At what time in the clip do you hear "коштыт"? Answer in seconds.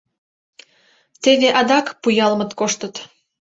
2.59-2.95